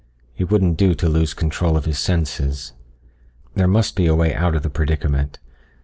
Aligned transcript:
It 0.35 0.49
wouldn't 0.49 0.77
do 0.77 0.95
to 0.95 1.07
lose 1.07 1.35
control 1.35 1.77
of 1.77 1.85
his 1.85 1.99
senses. 1.99 2.73
There 3.53 3.67
must 3.67 3.95
be 3.95 4.07
a 4.07 4.15
way 4.15 4.33
out 4.33 4.55
of 4.55 4.63
the 4.63 4.69
predicament. 4.71 5.37